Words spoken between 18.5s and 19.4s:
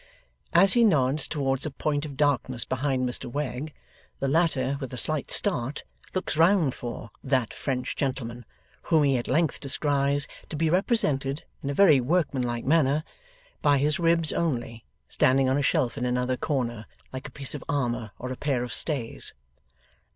of stays.